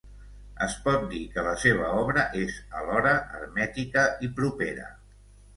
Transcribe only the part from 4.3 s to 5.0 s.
propera.